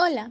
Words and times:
Hola, 0.00 0.30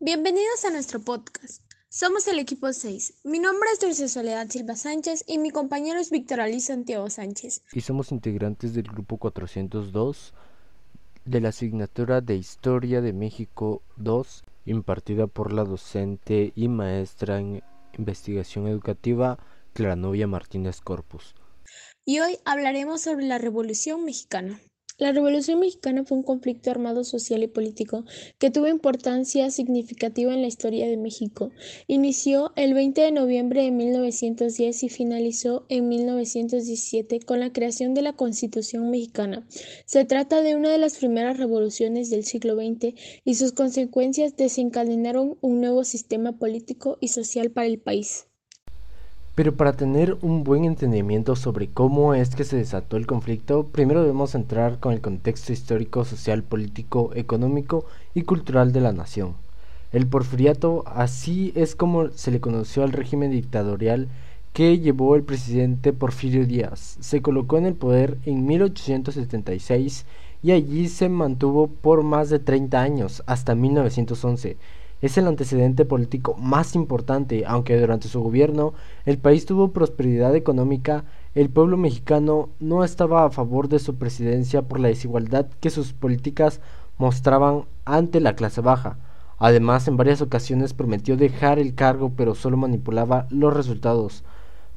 bienvenidos 0.00 0.64
a 0.64 0.70
nuestro 0.70 0.98
podcast. 0.98 1.62
Somos 1.90 2.26
el 2.28 2.38
equipo 2.38 2.72
6. 2.72 3.20
Mi 3.24 3.40
nombre 3.40 3.68
es 3.70 3.78
Dulce 3.78 4.08
Soledad 4.08 4.48
Silva 4.48 4.74
Sánchez 4.74 5.24
y 5.26 5.36
mi 5.36 5.50
compañero 5.50 6.00
es 6.00 6.10
Víctor 6.10 6.40
Ali 6.40 6.60
Santiago 6.60 7.10
Sánchez. 7.10 7.62
Y 7.74 7.82
somos 7.82 8.10
integrantes 8.10 8.72
del 8.72 8.84
grupo 8.84 9.18
402 9.18 10.32
de 11.26 11.40
la 11.42 11.50
asignatura 11.50 12.22
de 12.22 12.36
Historia 12.36 13.02
de 13.02 13.12
México 13.12 13.82
2, 13.96 14.44
impartida 14.64 15.26
por 15.26 15.52
la 15.52 15.64
docente 15.64 16.54
y 16.56 16.68
maestra 16.68 17.38
en 17.38 17.62
investigación 17.98 18.66
educativa 18.66 19.38
Claranovia 19.74 20.26
Martínez 20.26 20.80
Corpus. 20.80 21.34
Y 22.06 22.20
hoy 22.20 22.38
hablaremos 22.46 23.02
sobre 23.02 23.26
la 23.26 23.36
Revolución 23.36 24.06
Mexicana. 24.06 24.58
La 25.02 25.10
Revolución 25.10 25.58
Mexicana 25.58 26.04
fue 26.04 26.16
un 26.16 26.22
conflicto 26.22 26.70
armado 26.70 27.02
social 27.02 27.42
y 27.42 27.48
político 27.48 28.04
que 28.38 28.52
tuvo 28.52 28.68
importancia 28.68 29.50
significativa 29.50 30.32
en 30.32 30.42
la 30.42 30.46
historia 30.46 30.86
de 30.86 30.96
México. 30.96 31.50
Inició 31.88 32.52
el 32.54 32.72
20 32.72 33.00
de 33.00 33.10
noviembre 33.10 33.64
de 33.64 33.72
1910 33.72 34.84
y 34.84 34.88
finalizó 34.88 35.66
en 35.68 35.88
1917 35.88 37.18
con 37.18 37.40
la 37.40 37.52
creación 37.52 37.94
de 37.94 38.02
la 38.02 38.12
Constitución 38.12 38.90
mexicana. 38.90 39.44
Se 39.86 40.04
trata 40.04 40.40
de 40.40 40.54
una 40.54 40.70
de 40.70 40.78
las 40.78 40.98
primeras 40.98 41.36
revoluciones 41.36 42.08
del 42.08 42.22
siglo 42.22 42.54
XX 42.54 42.94
y 43.24 43.34
sus 43.34 43.50
consecuencias 43.50 44.36
desencadenaron 44.36 45.36
un 45.40 45.60
nuevo 45.60 45.82
sistema 45.82 46.38
político 46.38 46.98
y 47.00 47.08
social 47.08 47.50
para 47.50 47.66
el 47.66 47.80
país. 47.80 48.28
Pero 49.42 49.56
para 49.56 49.72
tener 49.72 50.18
un 50.22 50.44
buen 50.44 50.64
entendimiento 50.64 51.34
sobre 51.34 51.66
cómo 51.66 52.14
es 52.14 52.36
que 52.36 52.44
se 52.44 52.56
desató 52.56 52.96
el 52.96 53.08
conflicto, 53.08 53.64
primero 53.64 54.02
debemos 54.02 54.36
entrar 54.36 54.78
con 54.78 54.92
el 54.92 55.00
contexto 55.00 55.52
histórico, 55.52 56.04
social, 56.04 56.44
político, 56.44 57.10
económico 57.16 57.84
y 58.14 58.22
cultural 58.22 58.72
de 58.72 58.80
la 58.80 58.92
nación. 58.92 59.34
El 59.90 60.06
porfiriato, 60.06 60.84
así 60.86 61.52
es 61.56 61.74
como 61.74 62.10
se 62.10 62.30
le 62.30 62.38
conoció 62.38 62.84
al 62.84 62.92
régimen 62.92 63.32
dictatorial 63.32 64.06
que 64.52 64.78
llevó 64.78 65.16
el 65.16 65.24
presidente 65.24 65.92
Porfirio 65.92 66.46
Díaz. 66.46 66.98
Se 67.00 67.20
colocó 67.20 67.58
en 67.58 67.66
el 67.66 67.74
poder 67.74 68.18
en 68.24 68.46
1876 68.46 70.06
y 70.44 70.52
allí 70.52 70.86
se 70.86 71.08
mantuvo 71.08 71.66
por 71.66 72.04
más 72.04 72.30
de 72.30 72.38
30 72.38 72.80
años, 72.80 73.24
hasta 73.26 73.56
1911 73.56 74.56
es 75.02 75.18
el 75.18 75.26
antecedente 75.26 75.84
político 75.84 76.34
más 76.38 76.76
importante, 76.76 77.44
aunque 77.46 77.78
durante 77.78 78.08
su 78.08 78.22
gobierno 78.22 78.72
el 79.04 79.18
país 79.18 79.44
tuvo 79.44 79.72
prosperidad 79.72 80.34
económica, 80.36 81.04
el 81.34 81.50
pueblo 81.50 81.76
mexicano 81.76 82.50
no 82.60 82.84
estaba 82.84 83.24
a 83.24 83.30
favor 83.30 83.68
de 83.68 83.80
su 83.80 83.96
presidencia 83.96 84.62
por 84.62 84.78
la 84.78 84.88
desigualdad 84.88 85.46
que 85.60 85.70
sus 85.70 85.92
políticas 85.92 86.60
mostraban 86.98 87.64
ante 87.84 88.20
la 88.20 88.36
clase 88.36 88.60
baja. 88.60 88.96
Además, 89.38 89.88
en 89.88 89.96
varias 89.96 90.22
ocasiones 90.22 90.72
prometió 90.72 91.16
dejar 91.16 91.58
el 91.58 91.74
cargo, 91.74 92.12
pero 92.16 92.36
solo 92.36 92.56
manipulaba 92.56 93.26
los 93.28 93.52
resultados 93.52 94.22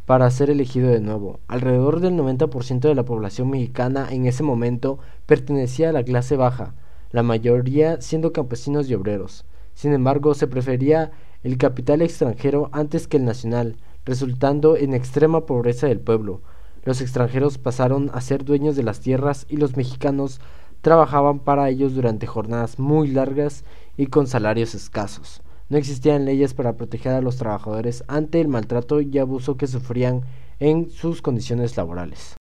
para 0.08 0.32
ser 0.32 0.50
elegido 0.50 0.90
de 0.90 1.02
nuevo. 1.02 1.40
Alrededor 1.48 2.00
del 2.00 2.16
90% 2.16 2.80
de 2.80 2.96
la 2.96 3.06
población 3.06 3.52
mexicana 3.52 4.08
en 4.10 4.26
ese 4.26 4.42
momento 4.42 4.98
pertenecía 5.28 5.90
a 5.90 5.94
la 5.94 6.04
clase 6.04 6.36
baja, 6.36 6.74
la 7.12 7.22
mayoría 7.22 8.02
siendo 8.02 8.34
campesinos 8.34 8.90
y 8.90 8.96
obreros. 8.96 9.46
Sin 9.76 9.94
embargo, 9.94 10.34
se 10.34 10.48
prefería 10.48 11.12
el 11.44 11.58
capital 11.60 12.02
extranjero 12.02 12.70
antes 12.72 13.08
que 13.08 13.18
el 13.18 13.26
nacional, 13.26 13.78
resultando 14.06 14.78
en 14.78 14.94
extrema 14.94 15.46
pobreza 15.46 15.88
del 15.88 16.00
pueblo. 16.00 16.42
Los 16.84 17.02
extranjeros 17.02 17.58
pasaron 17.58 18.10
a 18.14 18.22
ser 18.22 18.46
dueños 18.46 18.76
de 18.76 18.84
las 18.84 19.02
tierras 19.02 19.46
y 19.50 19.58
los 19.58 19.78
mexicanos 19.78 20.40
trabajaban 20.82 21.40
para 21.40 21.70
ellos 21.70 21.94
durante 21.94 22.26
jornadas 22.26 22.80
muy 22.80 23.10
largas 23.10 23.64
y 23.98 24.08
con 24.08 24.28
salarios 24.28 24.76
escasos. 24.76 25.42
No 25.68 25.78
existían 25.78 26.26
leyes 26.26 26.54
para 26.54 26.78
proteger 26.78 27.14
a 27.14 27.22
los 27.22 27.38
trabajadores 27.38 28.04
ante 28.08 28.40
el 28.40 28.48
maltrato 28.48 29.02
y 29.02 29.18
abuso 29.18 29.58
que 29.58 29.68
sufrían 29.68 30.22
en 30.60 30.90
sus 30.90 31.22
condiciones 31.22 31.76
laborales. 31.76 32.38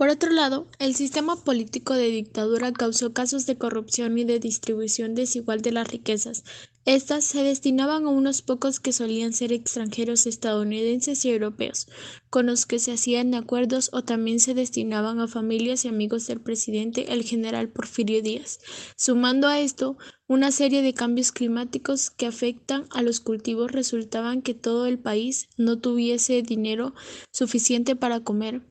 Por 0.00 0.08
otro 0.08 0.30
lado, 0.30 0.66
el 0.78 0.94
sistema 0.94 1.36
político 1.36 1.92
de 1.92 2.08
dictadura 2.08 2.72
causó 2.72 3.12
casos 3.12 3.44
de 3.44 3.58
corrupción 3.58 4.16
y 4.16 4.24
de 4.24 4.38
distribución 4.40 5.14
desigual 5.14 5.60
de 5.60 5.72
las 5.72 5.88
riquezas. 5.88 6.42
Estas 6.86 7.26
se 7.26 7.42
destinaban 7.42 8.06
a 8.06 8.08
unos 8.08 8.40
pocos 8.40 8.80
que 8.80 8.94
solían 8.94 9.34
ser 9.34 9.52
extranjeros 9.52 10.24
estadounidenses 10.24 11.22
y 11.26 11.30
europeos, 11.32 11.86
con 12.30 12.46
los 12.46 12.64
que 12.64 12.78
se 12.78 12.92
hacían 12.92 13.34
acuerdos 13.34 13.90
o 13.92 14.02
también 14.02 14.40
se 14.40 14.54
destinaban 14.54 15.20
a 15.20 15.28
familias 15.28 15.84
y 15.84 15.88
amigos 15.88 16.26
del 16.26 16.40
presidente, 16.40 17.12
el 17.12 17.22
general 17.22 17.68
Porfirio 17.68 18.22
Díaz, 18.22 18.60
sumando 18.96 19.48
a 19.48 19.60
esto 19.60 19.98
una 20.26 20.50
serie 20.50 20.80
de 20.80 20.94
cambios 20.94 21.30
climáticos 21.30 22.08
que 22.08 22.24
afectan 22.24 22.86
a 22.88 23.02
los 23.02 23.20
cultivos 23.20 23.70
resultaban 23.70 24.40
que 24.40 24.54
todo 24.54 24.86
el 24.86 24.98
país 24.98 25.50
no 25.58 25.78
tuviese 25.78 26.40
dinero 26.40 26.94
suficiente 27.30 27.96
para 27.96 28.20
comer 28.20 28.62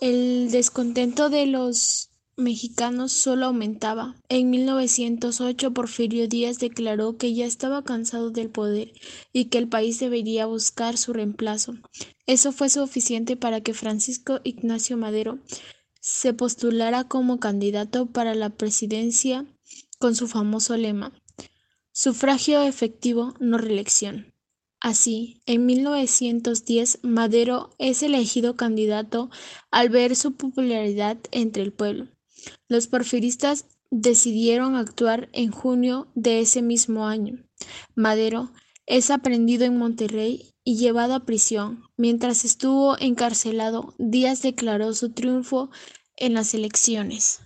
el 0.00 0.50
descontento 0.50 1.28
de 1.28 1.46
los 1.46 2.10
mexicanos 2.36 3.12
solo 3.12 3.46
aumentaba. 3.46 4.16
En 4.28 4.50
1908 4.50 5.72
Porfirio 5.72 6.26
Díaz 6.26 6.58
declaró 6.58 7.16
que 7.18 7.34
ya 7.34 7.44
estaba 7.44 7.84
cansado 7.84 8.30
del 8.30 8.48
poder 8.48 8.92
y 9.32 9.46
que 9.46 9.58
el 9.58 9.68
país 9.68 10.00
debería 10.00 10.46
buscar 10.46 10.96
su 10.96 11.12
reemplazo. 11.12 11.74
Eso 12.26 12.52
fue 12.52 12.70
suficiente 12.70 13.36
para 13.36 13.60
que 13.60 13.74
Francisco 13.74 14.40
Ignacio 14.42 14.96
Madero 14.96 15.38
se 16.00 16.32
postulara 16.32 17.04
como 17.04 17.38
candidato 17.38 18.06
para 18.06 18.34
la 18.34 18.48
presidencia 18.50 19.44
con 19.98 20.16
su 20.16 20.26
famoso 20.28 20.76
lema 20.76 21.12
Sufragio 21.92 22.62
efectivo, 22.62 23.34
no 23.40 23.58
reelección. 23.58 24.32
Así, 24.80 25.42
en 25.44 25.66
1910 25.66 27.00
Madero 27.02 27.70
es 27.78 28.02
elegido 28.02 28.56
candidato 28.56 29.30
al 29.70 29.90
ver 29.90 30.16
su 30.16 30.36
popularidad 30.36 31.18
entre 31.32 31.62
el 31.62 31.72
pueblo. 31.72 32.08
Los 32.66 32.86
porfiristas 32.86 33.66
decidieron 33.90 34.76
actuar 34.76 35.28
en 35.32 35.50
junio 35.50 36.08
de 36.14 36.40
ese 36.40 36.62
mismo 36.62 37.06
año. 37.06 37.44
Madero 37.94 38.52
es 38.86 39.10
aprendido 39.10 39.66
en 39.66 39.76
Monterrey 39.76 40.54
y 40.64 40.76
llevado 40.76 41.14
a 41.14 41.26
prisión. 41.26 41.82
Mientras 41.98 42.46
estuvo 42.46 42.98
encarcelado, 42.98 43.94
Díaz 43.98 44.40
declaró 44.40 44.94
su 44.94 45.12
triunfo 45.12 45.70
en 46.16 46.32
las 46.32 46.54
elecciones. 46.54 47.40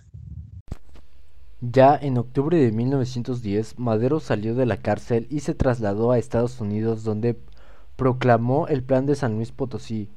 Ya 1.71 1.97
en 1.99 2.19
octubre 2.19 2.57
de 2.57 2.71
1910, 2.71 3.79
Madero 3.79 4.19
salió 4.19 4.53
de 4.53 4.67
la 4.67 4.77
cárcel 4.77 5.25
y 5.31 5.39
se 5.39 5.55
trasladó 5.55 6.11
a 6.11 6.19
Estados 6.19 6.61
Unidos 6.61 7.03
donde 7.03 7.39
proclamó 7.95 8.67
el 8.67 8.83
Plan 8.83 9.07
de 9.07 9.15
San 9.15 9.35
Luis 9.35 9.51
Potosí. 9.51 10.09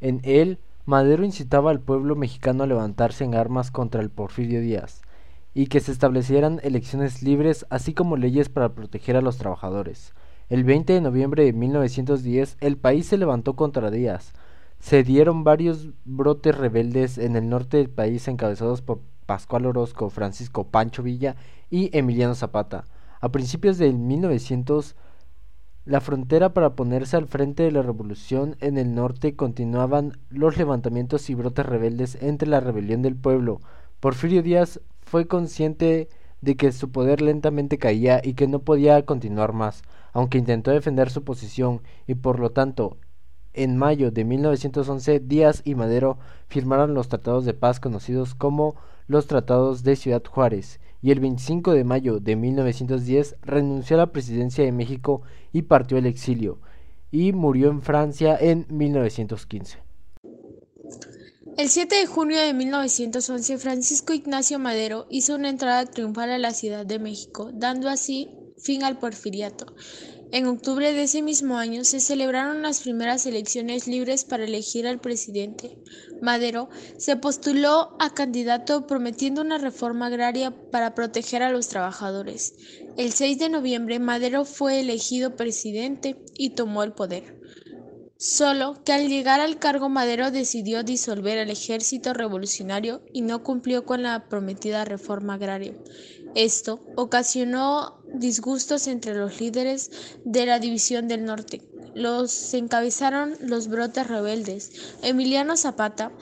En 0.00 0.20
él, 0.22 0.60
Madero 0.84 1.24
incitaba 1.24 1.72
al 1.72 1.80
pueblo 1.80 2.14
mexicano 2.14 2.62
a 2.62 2.68
levantarse 2.68 3.24
en 3.24 3.34
armas 3.34 3.72
contra 3.72 4.00
el 4.00 4.10
Porfirio 4.10 4.60
Díaz 4.60 5.02
y 5.54 5.66
que 5.66 5.80
se 5.80 5.90
establecieran 5.90 6.60
elecciones 6.62 7.22
libres 7.22 7.66
así 7.68 7.94
como 7.94 8.16
leyes 8.16 8.48
para 8.48 8.74
proteger 8.74 9.16
a 9.16 9.22
los 9.22 9.38
trabajadores. 9.38 10.12
El 10.50 10.62
20 10.62 10.92
de 10.92 11.00
noviembre 11.00 11.44
de 11.44 11.52
1910 11.52 12.58
el 12.60 12.76
país 12.76 13.06
se 13.06 13.18
levantó 13.18 13.56
contra 13.56 13.90
Díaz. 13.90 14.34
Se 14.78 15.02
dieron 15.02 15.42
varios 15.42 15.88
brotes 16.04 16.56
rebeldes 16.56 17.18
en 17.18 17.34
el 17.34 17.48
norte 17.48 17.78
del 17.78 17.90
país 17.90 18.28
encabezados 18.28 18.82
por 18.82 19.00
Pascual 19.26 19.66
Orozco, 19.66 20.10
Francisco 20.10 20.64
Pancho 20.64 21.02
Villa 21.02 21.36
y 21.70 21.96
Emiliano 21.96 22.34
Zapata. 22.34 22.84
A 23.20 23.30
principios 23.30 23.78
del 23.78 23.98
1900, 23.98 24.96
la 25.84 26.00
frontera 26.00 26.54
para 26.54 26.74
ponerse 26.76 27.16
al 27.16 27.26
frente 27.26 27.64
de 27.64 27.72
la 27.72 27.82
revolución 27.82 28.56
en 28.60 28.78
el 28.78 28.94
norte 28.94 29.34
continuaban 29.34 30.18
los 30.30 30.56
levantamientos 30.56 31.28
y 31.28 31.34
brotes 31.34 31.66
rebeldes 31.66 32.16
entre 32.20 32.48
la 32.48 32.60
rebelión 32.60 33.02
del 33.02 33.16
pueblo. 33.16 33.60
Porfirio 33.98 34.42
Díaz 34.42 34.80
fue 35.00 35.26
consciente 35.26 36.08
de 36.40 36.56
que 36.56 36.72
su 36.72 36.90
poder 36.90 37.20
lentamente 37.20 37.78
caía 37.78 38.20
y 38.22 38.34
que 38.34 38.48
no 38.48 38.60
podía 38.60 39.04
continuar 39.06 39.52
más, 39.52 39.82
aunque 40.12 40.38
intentó 40.38 40.70
defender 40.70 41.10
su 41.10 41.24
posición 41.24 41.82
y 42.06 42.14
por 42.14 42.38
lo 42.38 42.50
tanto 42.50 42.96
en 43.54 43.76
mayo 43.76 44.10
de 44.10 44.24
1911 44.24 45.20
Díaz 45.20 45.62
y 45.64 45.74
Madero 45.74 46.18
firmaron 46.48 46.94
los 46.94 47.08
tratados 47.08 47.44
de 47.44 47.54
paz 47.54 47.80
conocidos 47.80 48.34
como 48.34 48.76
los 49.06 49.26
tratados 49.26 49.82
de 49.82 49.96
Ciudad 49.96 50.22
Juárez 50.24 50.80
y 51.02 51.10
el 51.10 51.20
25 51.20 51.72
de 51.72 51.84
mayo 51.84 52.20
de 52.20 52.36
1910 52.36 53.36
renunció 53.42 53.96
a 53.96 53.98
la 53.98 54.12
presidencia 54.12 54.64
de 54.64 54.72
México 54.72 55.22
y 55.52 55.62
partió 55.62 55.98
al 55.98 56.06
exilio 56.06 56.60
y 57.10 57.32
murió 57.32 57.68
en 57.68 57.82
Francia 57.82 58.36
en 58.40 58.66
1915. 58.70 59.78
El 61.58 61.68
7 61.68 61.94
de 61.94 62.06
junio 62.06 62.40
de 62.40 62.54
1911 62.54 63.58
Francisco 63.58 64.14
Ignacio 64.14 64.58
Madero 64.58 65.06
hizo 65.10 65.34
una 65.34 65.50
entrada 65.50 65.84
triunfal 65.84 66.30
a 66.30 66.38
la 66.38 66.52
Ciudad 66.52 66.86
de 66.86 66.98
México, 66.98 67.50
dando 67.52 67.90
así 67.90 68.30
fin 68.56 68.82
al 68.84 68.98
porfiriato. 68.98 69.74
En 70.32 70.46
octubre 70.46 70.94
de 70.94 71.02
ese 71.02 71.20
mismo 71.20 71.58
año 71.58 71.84
se 71.84 72.00
celebraron 72.00 72.62
las 72.62 72.80
primeras 72.80 73.26
elecciones 73.26 73.86
libres 73.86 74.24
para 74.24 74.44
elegir 74.44 74.86
al 74.86 74.98
presidente. 74.98 75.76
Madero 76.22 76.70
se 76.96 77.16
postuló 77.16 77.94
a 77.98 78.14
candidato 78.14 78.86
prometiendo 78.86 79.42
una 79.42 79.58
reforma 79.58 80.06
agraria 80.06 80.50
para 80.70 80.94
proteger 80.94 81.42
a 81.42 81.52
los 81.52 81.68
trabajadores. 81.68 82.54
El 82.96 83.12
6 83.12 83.40
de 83.40 83.50
noviembre 83.50 83.98
Madero 83.98 84.46
fue 84.46 84.80
elegido 84.80 85.36
presidente 85.36 86.16
y 86.34 86.50
tomó 86.50 86.82
el 86.82 86.92
poder. 86.92 87.38
Solo 88.16 88.82
que 88.84 88.92
al 88.94 89.08
llegar 89.08 89.40
al 89.40 89.58
cargo 89.58 89.90
Madero 89.90 90.30
decidió 90.30 90.82
disolver 90.82 91.36
el 91.36 91.50
ejército 91.50 92.14
revolucionario 92.14 93.02
y 93.12 93.20
no 93.20 93.42
cumplió 93.42 93.84
con 93.84 94.02
la 94.02 94.28
prometida 94.30 94.86
reforma 94.86 95.34
agraria. 95.34 95.74
Esto 96.34 96.80
ocasionó 96.96 98.01
disgustos 98.14 98.86
entre 98.86 99.14
los 99.14 99.40
líderes 99.40 99.90
de 100.24 100.46
la 100.46 100.58
División 100.58 101.08
del 101.08 101.24
Norte. 101.24 101.62
Los 101.94 102.54
encabezaron 102.54 103.34
los 103.40 103.68
brotes 103.68 104.06
rebeldes. 104.06 104.96
Emiliano 105.02 105.56
Zapata 105.56 106.12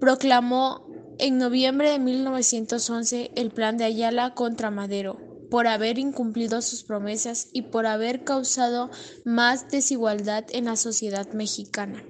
proclamó 0.00 0.86
en 1.18 1.38
noviembre 1.38 1.90
de 1.90 1.98
1911 1.98 3.32
el 3.36 3.50
plan 3.50 3.76
de 3.76 3.84
Ayala 3.84 4.34
contra 4.34 4.70
Madero 4.70 5.18
por 5.50 5.66
haber 5.66 5.98
incumplido 5.98 6.62
sus 6.62 6.82
promesas 6.82 7.48
y 7.52 7.62
por 7.62 7.86
haber 7.86 8.24
causado 8.24 8.90
más 9.24 9.70
desigualdad 9.70 10.44
en 10.50 10.64
la 10.64 10.76
sociedad 10.76 11.32
mexicana. 11.32 12.02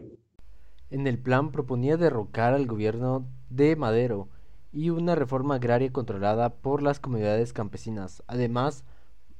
En 0.90 1.06
el 1.06 1.18
plan 1.18 1.52
proponía 1.52 1.96
derrocar 1.96 2.54
al 2.54 2.66
gobierno 2.66 3.26
de 3.50 3.76
Madero 3.76 4.28
y 4.72 4.90
una 4.90 5.14
reforma 5.14 5.56
agraria 5.56 5.92
controlada 5.92 6.50
por 6.50 6.82
las 6.82 7.00
comunidades 7.00 7.52
campesinas. 7.52 8.22
Además, 8.26 8.84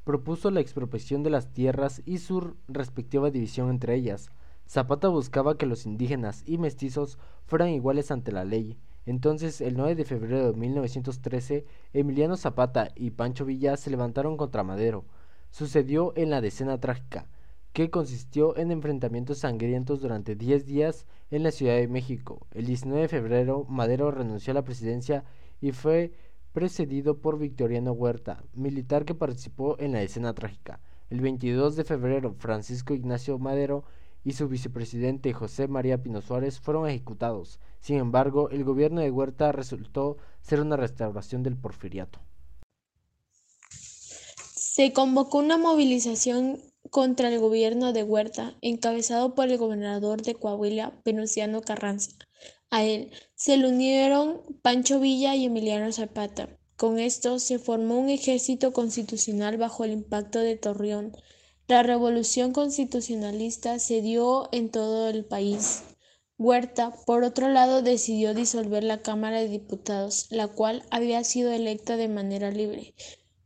propuso 0.05 0.51
la 0.51 0.61
expropiación 0.61 1.23
de 1.23 1.31
las 1.31 1.53
tierras 1.53 2.03
y 2.05 2.19
su 2.19 2.55
respectiva 2.69 3.31
división 3.31 3.71
entre 3.71 3.95
ellas. 3.95 4.31
Zapata 4.69 5.09
buscaba 5.09 5.59
que 5.59 5.67
los 5.67 5.87
indígenas 5.87 6.43
y 6.47 6.59
mestizos 6.59 7.19
fueran 7.47 7.71
iguales 7.71 8.11
ante 8.11 8.33
la 8.33 8.45
ley 8.45 8.79
entonces, 9.07 9.61
el 9.61 9.77
9 9.77 9.97
de 9.97 10.05
febrero 10.05 10.53
de 10.53 10.59
1913, 10.59 11.67
Emiliano 11.93 12.37
Zapata 12.37 12.91
y 12.95 13.11
Pancho 13.11 13.45
Villa 13.45 13.77
se 13.77 13.91
levantaron 13.91 14.37
contra 14.37 14.65
Madero. 14.65 15.05
Sucedió 15.51 16.15
en 16.17 16.31
la 16.31 16.41
decena 16.41 16.81
trágica, 16.81 17.27
que 17.75 17.91
consistió 17.91 18.57
en 18.57 18.71
enfrentamientos 18.71 19.39
sangrientos 19.39 20.01
durante 20.01 20.37
10 20.37 20.65
días 20.65 21.07
en 21.31 21.43
la 21.43 21.51
Ciudad 21.51 21.75
de 21.75 21.89
México. 21.89 22.47
El 22.53 22.67
19 22.67 23.03
de 23.03 23.09
febrero, 23.09 23.67
Madero 23.69 24.11
renunció 24.11 24.53
a 24.53 24.55
la 24.55 24.65
presidencia 24.65 25.25
y 25.61 25.73
fue 25.73 26.13
precedido 26.55 27.19
por 27.19 27.39
Victoriano 27.39 27.93
Huerta, 27.93 28.45
militar 28.55 29.05
que 29.05 29.15
participó 29.15 29.77
en 29.81 29.93
la 29.93 30.03
escena 30.03 30.33
trágica. 30.35 30.81
El 31.11 31.21
22 31.21 31.75
de 31.75 31.83
febrero, 31.85 32.35
Francisco 32.39 32.95
Ignacio 32.95 33.39
Madero 33.41 33.85
y 34.25 34.33
su 34.33 34.49
vicepresidente 34.49 35.33
José 35.33 35.67
María 35.67 36.01
Pino 36.01 36.23
Suárez 36.23 36.61
fueron 36.61 36.89
ejecutados. 36.89 37.59
Sin 37.81 37.97
embargo, 37.97 38.49
el 38.51 38.63
gobierno 38.63 39.01
de 39.01 39.11
Huerta 39.11 39.51
resultó 39.51 40.17
ser 40.43 40.61
una 40.61 40.77
restauración 40.77 41.43
del 41.43 41.57
porfiriato. 41.57 42.21
Se 43.69 44.93
convocó 44.93 45.39
una 45.39 45.59
movilización 45.59 46.61
contra 46.91 47.29
el 47.29 47.41
gobierno 47.41 47.93
de 47.93 48.05
Huerta, 48.05 48.55
encabezado 48.61 49.35
por 49.35 49.49
el 49.49 49.59
gobernador 49.59 50.23
de 50.23 50.37
Coahuila, 50.37 50.93
Venustiano 51.05 51.63
Carranza. 51.63 52.13
A 52.75 52.83
él 52.83 53.13
se 53.37 53.57
le 53.57 53.69
unieron 53.69 54.43
Pancho 54.61 54.99
Villa 54.99 55.37
y 55.37 55.45
Emiliano 55.45 55.93
Zapata. 55.93 56.49
Con 56.77 56.99
esto 56.99 57.39
se 57.39 57.61
formó 57.61 58.01
un 58.01 58.09
ejército 58.09 58.73
constitucional 58.73 59.59
bajo 59.59 59.85
el 59.85 59.93
impacto 59.93 60.41
de 60.41 60.57
Torreón, 60.57 61.13
la 61.69 61.85
revolución 61.85 62.53
constitucionalista 62.53 63.79
se 63.79 64.03
dio 64.03 64.49
en 64.51 64.71
todo 64.71 65.09
el 65.09 65.25
país. 65.25 65.85
Huerta, 66.37 66.93
por 67.07 67.23
otro 67.23 67.49
lado, 67.49 67.81
decidió 67.81 68.35
disolver 68.35 68.83
la 68.83 69.03
Cámara 69.03 69.39
de 69.39 69.49
Diputados, 69.49 70.27
la 70.31 70.49
cual 70.49 70.83
había 70.91 71.23
sido 71.23 71.53
electa 71.53 71.97
de 71.97 72.09
manera 72.09 72.51
libre. 72.51 72.97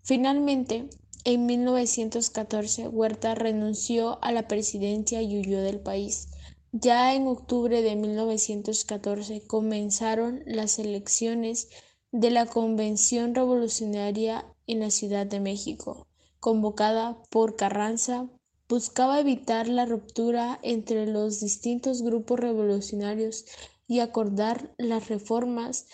Finalmente, 0.01 0.89
en 1.25 1.45
1914, 1.45 2.89
Huerta 2.89 3.35
renunció 3.35 4.19
a 4.25 4.33
la 4.33 4.49
presidencia 4.49 5.21
y 5.21 5.39
huyó 5.39 5.61
del 5.61 5.81
país. 5.81 6.29
Ya 6.73 7.15
en 7.15 7.27
octubre 7.27 7.83
de 7.83 7.97
1914 7.97 9.47
comenzaron 9.47 10.43
las 10.47 10.79
elecciones 10.79 11.69
de 12.13 12.31
la 12.31 12.47
Convención 12.47 13.35
Revolucionaria 13.35 14.47
en 14.67 14.81
la 14.81 14.91
Ciudad 14.91 15.27
de 15.27 15.41
México 15.41 16.09
convocada 16.41 17.21
por 17.31 17.57
Carranza, 17.57 18.29
buscaba 18.69 19.21
evitar 19.21 19.69
la 19.69 19.87
ruptura 19.87 20.59
entre 20.63 21.07
los 21.07 21.41
distintos 21.41 22.03
grupos 22.03 22.41
revolucionarios 22.41 23.45
y 23.87 24.01
acordar 24.01 24.75
las 24.79 25.09
reformas 25.09 25.87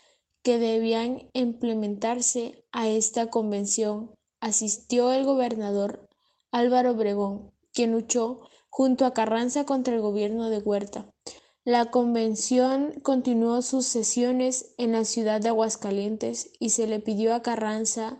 que 0.42 0.58
debían 0.58 1.30
implementarse 1.32 2.64
a 2.72 2.88
esta 2.88 3.30
convención. 3.30 4.10
Asistió 4.40 5.12
el 5.12 5.24
gobernador 5.24 6.08
Álvaro 6.50 6.92
Obregón, 6.92 7.52
quien 7.72 7.92
luchó 7.92 8.42
junto 8.76 9.06
a 9.06 9.12
Carranza 9.12 9.64
contra 9.64 9.94
el 9.94 10.00
gobierno 10.00 10.50
de 10.50 10.58
Huerta. 10.58 11.06
La 11.64 11.92
convención 11.92 12.92
continuó 13.04 13.62
sus 13.62 13.86
sesiones 13.86 14.74
en 14.78 14.90
la 14.90 15.04
ciudad 15.04 15.40
de 15.40 15.50
Aguascalientes 15.50 16.50
y 16.58 16.70
se 16.70 16.88
le 16.88 16.98
pidió 16.98 17.36
a 17.36 17.42
Carranza 17.42 18.18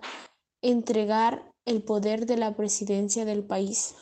entregar 0.63 1.51
el 1.67 1.83
poder 1.83 2.27
de 2.27 2.37
la 2.37 2.55
presidencia 2.55 3.25
del 3.25 3.43
país. 3.43 3.97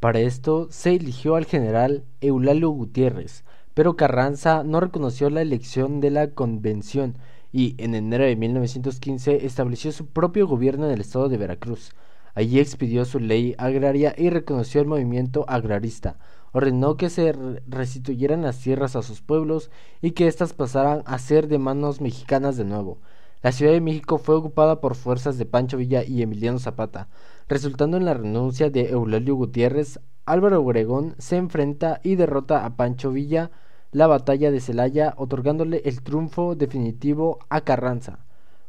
Para 0.00 0.20
esto 0.20 0.68
se 0.70 0.94
eligió 0.94 1.36
al 1.36 1.44
general 1.44 2.06
Eulalio 2.22 2.70
Gutiérrez, 2.70 3.44
pero 3.74 3.96
Carranza 3.96 4.64
no 4.64 4.80
reconoció 4.80 5.28
la 5.28 5.42
elección 5.42 6.00
de 6.00 6.12
la 6.12 6.30
convención 6.30 7.18
y 7.52 7.74
en 7.76 7.94
enero 7.94 8.24
de 8.24 8.36
1915 8.36 9.44
estableció 9.44 9.92
su 9.92 10.06
propio 10.06 10.46
gobierno 10.48 10.86
en 10.86 10.92
el 10.92 11.02
estado 11.02 11.28
de 11.28 11.36
Veracruz. 11.36 11.92
Allí 12.34 12.60
expidió 12.60 13.04
su 13.04 13.18
ley 13.18 13.54
agraria 13.58 14.14
y 14.16 14.30
reconoció 14.30 14.80
el 14.80 14.86
movimiento 14.86 15.44
agrarista. 15.48 16.18
Ordenó 16.52 16.96
que 16.96 17.10
se 17.10 17.32
restituyeran 17.66 18.42
las 18.42 18.58
tierras 18.58 18.96
a 18.96 19.02
sus 19.02 19.22
pueblos 19.22 19.70
y 20.00 20.12
que 20.12 20.26
éstas 20.26 20.52
pasaran 20.52 21.02
a 21.06 21.18
ser 21.18 21.48
de 21.48 21.58
manos 21.58 22.00
mexicanas 22.00 22.56
de 22.56 22.64
nuevo. 22.64 22.98
La 23.42 23.52
Ciudad 23.52 23.72
de 23.72 23.80
México 23.80 24.18
fue 24.18 24.34
ocupada 24.34 24.80
por 24.80 24.94
fuerzas 24.94 25.38
de 25.38 25.46
Pancho 25.46 25.78
Villa 25.78 26.04
y 26.04 26.22
Emiliano 26.22 26.58
Zapata, 26.58 27.08
resultando 27.48 27.96
en 27.96 28.04
la 28.04 28.14
renuncia 28.14 28.68
de 28.68 28.90
Eulalio 28.90 29.34
Gutiérrez. 29.34 29.98
Álvaro 30.26 30.60
Obregón 30.60 31.14
se 31.18 31.36
enfrenta 31.36 32.00
y 32.02 32.16
derrota 32.16 32.64
a 32.66 32.76
Pancho 32.76 33.10
Villa 33.12 33.50
la 33.92 34.06
batalla 34.06 34.50
de 34.50 34.60
Celaya, 34.60 35.14
otorgándole 35.16 35.82
el 35.84 36.02
triunfo 36.02 36.54
definitivo 36.54 37.38
a 37.48 37.62
Carranza. 37.62 38.20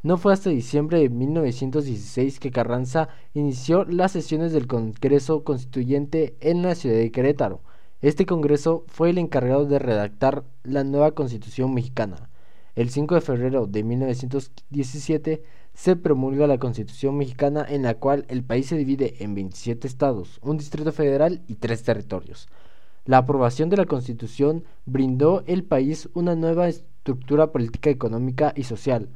No 0.04 0.18
fue 0.18 0.34
hasta 0.34 0.50
diciembre 0.50 0.98
de 0.98 1.10
1916 1.10 2.40
que 2.40 2.50
Carranza 2.50 3.10
inició 3.36 3.86
las 3.86 4.12
sesiones 4.12 4.52
del 4.52 4.66
Congreso 4.66 5.44
Constituyente 5.44 6.36
en 6.40 6.64
la 6.64 6.74
ciudad 6.74 6.96
de 6.96 7.12
Querétaro. 7.12 7.62
Este 8.02 8.26
Congreso 8.26 8.84
fue 8.88 9.12
el 9.12 9.20
encargado 9.20 9.68
de 9.68 9.78
redactar 9.78 10.44
la 10.64 10.84
nueva 10.84 11.12
Constitución 11.12 11.76
mexicana. 11.76 12.32
El 12.74 12.90
5 12.90 13.14
de 13.14 13.22
febrero 13.22 13.68
de 13.68 13.84
1917 13.84 15.44
se 15.76 15.96
promulga 15.96 16.48
la 16.48 16.58
Constitución 16.58 17.16
mexicana 17.16 17.64
en 17.70 17.84
la 17.84 17.94
cual 17.94 18.26
el 18.28 18.44
país 18.44 18.66
se 18.66 18.78
divide 18.78 19.24
en 19.24 19.36
27 19.36 19.86
estados, 19.88 20.40
un 20.42 20.58
distrito 20.58 20.92
federal 20.92 21.44
y 21.48 21.56
tres 21.56 21.84
territorios. 21.84 22.48
La 23.06 23.20
aprobación 23.20 23.70
de 23.70 23.78
la 23.78 23.86
Constitución 23.86 24.64
brindó 24.88 25.44
al 25.48 25.62
país 25.62 26.10
una 26.16 26.36
nueva 26.36 26.70
estructura 26.70 27.52
política, 27.52 27.92
económica 27.92 28.52
y 28.56 28.64
social. 28.64 29.10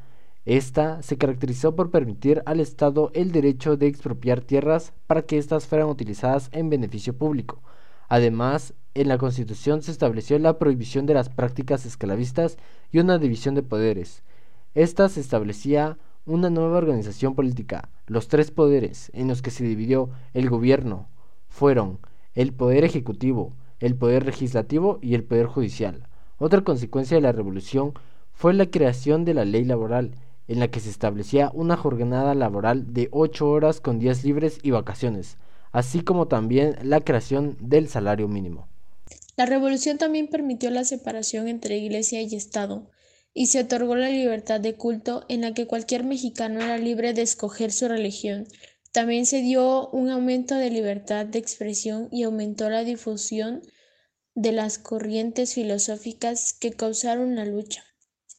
Esta 0.46 1.02
se 1.02 1.18
caracterizó 1.18 1.76
por 1.76 1.90
permitir 1.90 2.44
al 2.46 2.60
Estado 2.60 3.10
el 3.16 3.32
derecho 3.32 3.78
de 3.78 3.88
expropiar 3.88 4.42
tierras 4.42 4.94
para 5.08 5.24
que 5.24 5.40
éstas 5.40 5.66
fueran 5.66 5.90
utilizadas 5.90 6.50
en 6.52 6.70
beneficio 6.70 7.18
público. 7.18 7.64
Además, 8.10 8.76
en 8.94 9.08
la 9.08 9.18
Constitución 9.18 9.82
se 9.82 9.90
estableció 9.90 10.38
la 10.38 10.60
prohibición 10.60 11.08
de 11.08 11.16
las 11.16 11.30
prácticas 11.30 11.88
esclavistas 11.88 12.58
y 12.92 13.00
una 13.00 13.18
división 13.18 13.56
de 13.56 13.64
poderes. 13.64 14.22
Esta 14.76 15.10
se 15.10 15.20
establecía 15.20 15.98
una 16.28 16.52
nueva 16.52 16.78
organización 16.78 17.34
política. 17.34 17.90
Los 18.06 18.28
tres 18.28 18.52
poderes 18.52 19.10
en 19.16 19.28
los 19.28 19.42
que 19.42 19.50
se 19.50 19.64
dividió 19.64 20.12
el 20.36 20.50
gobierno 20.50 21.08
fueron 21.50 21.98
el 22.36 22.54
poder 22.54 22.84
ejecutivo, 22.84 23.54
el 23.80 23.96
poder 23.96 24.26
legislativo 24.28 25.00
y 25.02 25.16
el 25.16 25.24
poder 25.24 25.48
judicial. 25.48 26.08
Otra 26.38 26.62
consecuencia 26.62 27.16
de 27.16 27.22
la 27.22 27.32
revolución 27.32 27.94
fue 28.34 28.54
la 28.54 28.66
creación 28.68 29.26
de 29.26 29.34
la 29.34 29.46
ley 29.46 29.64
laboral, 29.64 30.12
en 30.48 30.60
la 30.60 30.70
que 30.70 30.80
se 30.80 30.90
establecía 30.90 31.52
una 31.54 31.78
jornada 31.78 32.36
laboral 32.36 32.94
de 32.94 33.10
ocho 33.12 33.50
horas 33.50 33.82
con 33.82 34.00
días 34.00 34.24
libres 34.24 34.60
y 34.62 34.72
vacaciones, 34.72 35.38
así 35.72 36.02
como 36.02 36.28
también 36.28 36.76
la 36.84 37.02
creación 37.02 37.58
del 37.60 37.90
salario 37.90 38.28
mínimo. 38.28 38.68
La 39.38 39.46
revolución 39.46 39.98
también 39.98 40.28
permitió 40.28 40.70
la 40.70 40.86
separación 40.86 41.48
entre 41.48 41.78
Iglesia 41.78 42.22
y 42.22 42.36
Estado, 42.36 42.90
y 43.34 43.48
se 43.48 43.60
otorgó 43.60 43.98
la 43.98 44.10
libertad 44.10 44.62
de 44.62 44.76
culto 44.76 45.26
en 45.28 45.42
la 45.42 45.54
que 45.54 45.68
cualquier 45.68 46.06
mexicano 46.06 46.62
era 46.62 46.78
libre 46.78 47.14
de 47.14 47.22
escoger 47.22 47.74
su 47.74 47.90
religión. 47.90 48.48
También 48.94 49.26
se 49.26 49.42
dio 49.42 49.90
un 49.90 50.10
aumento 50.10 50.56
de 50.56 50.70
libertad 50.70 51.26
de 51.26 51.40
expresión 51.40 52.08
y 52.12 52.24
aumentó 52.24 52.70
la 52.70 52.86
difusión 52.86 53.62
de 54.36 54.54
las 54.54 54.78
corrientes 54.78 55.54
filosóficas 55.54 56.54
que 56.54 56.72
causaron 56.72 57.36
la 57.36 57.46
lucha. 57.46 57.84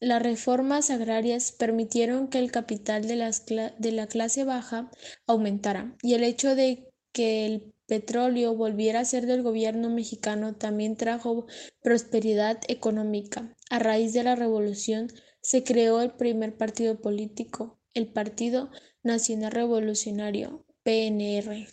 Las 0.06 0.22
reformas 0.22 0.90
agrarias 0.90 1.50
permitieron 1.50 2.28
que 2.28 2.38
el 2.38 2.52
capital 2.52 3.08
de, 3.08 3.16
la 3.16 4.06
clase 4.06 4.44
baja 4.44 4.88
aumentara 5.26 5.96
y 6.00 6.14
el 6.14 6.22
hecho 6.22 6.54
de 6.54 6.88
que 7.10 7.44
el 7.44 7.74
petróleo 7.88 8.54
volviera 8.54 9.00
a 9.00 9.04
ser 9.04 9.26
del 9.26 9.42
gobierno 9.42 9.90
mexicano 9.90 10.54
también 10.54 10.96
trajo 10.96 11.46
prosperidad 11.82 12.60
económica. 12.68 13.52
A 13.68 13.80
raíz 13.80 14.12
de 14.12 14.22
la 14.22 14.36
revolución 14.36 15.08
se 15.40 15.64
creó 15.64 16.00
el 16.00 16.12
primer 16.12 16.56
partido 16.56 17.00
político, 17.00 17.80
el 17.92 18.06
Partido 18.06 18.70
Nacional 19.02 19.50
Revolucionario, 19.50 20.64
PNR. 20.84 21.66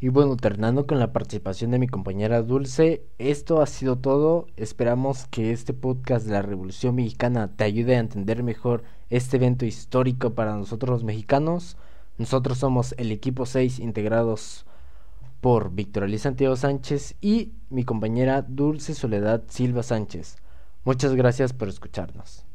Y 0.00 0.10
bueno, 0.10 0.36
terminando 0.36 0.86
con 0.86 1.00
la 1.00 1.12
participación 1.12 1.72
de 1.72 1.80
mi 1.80 1.88
compañera 1.88 2.42
Dulce, 2.42 3.02
esto 3.18 3.60
ha 3.60 3.66
sido 3.66 3.98
todo. 3.98 4.46
Esperamos 4.56 5.26
que 5.26 5.50
este 5.50 5.74
podcast 5.74 6.24
de 6.24 6.34
la 6.34 6.42
Revolución 6.42 6.94
Mexicana 6.94 7.50
te 7.56 7.64
ayude 7.64 7.96
a 7.96 8.00
entender 8.00 8.44
mejor 8.44 8.84
este 9.10 9.38
evento 9.38 9.66
histórico 9.66 10.34
para 10.34 10.54
nosotros 10.54 10.90
los 10.90 11.04
mexicanos. 11.04 11.76
Nosotros 12.16 12.58
somos 12.58 12.94
el 12.96 13.10
equipo 13.10 13.44
6 13.44 13.80
integrados 13.80 14.66
por 15.40 15.72
Víctor 15.72 16.04
Ali 16.04 16.18
Santiago 16.18 16.54
Sánchez 16.54 17.16
y 17.20 17.52
mi 17.68 17.82
compañera 17.84 18.42
Dulce 18.42 18.94
Soledad 18.94 19.42
Silva 19.48 19.82
Sánchez. 19.82 20.36
Muchas 20.84 21.16
gracias 21.16 21.52
por 21.52 21.68
escucharnos. 21.68 22.47